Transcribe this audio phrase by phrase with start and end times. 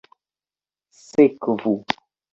[1.05, 1.73] sekvu